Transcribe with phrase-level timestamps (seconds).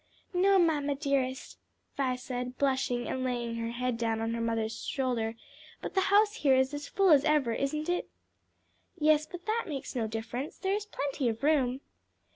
[0.33, 1.59] "No, mamma dearest,"
[1.95, 5.35] Vi said, blushing and laying her head down on her mother's shoulder,
[5.79, 8.09] "but the house here is as full as ever, isn't it?"
[8.97, 11.81] "Yes, but that makes no difference; there is plenty of room."